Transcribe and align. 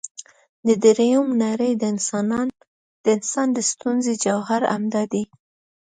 د 0.65 0.67
درېمې 0.83 1.35
نړۍ 1.43 1.71
د 1.79 1.83
انسان 3.15 3.47
د 3.53 3.59
ستونزې 3.71 4.13
جوهر 4.23 4.61
همدا 4.73 5.03
دی. 5.13 5.23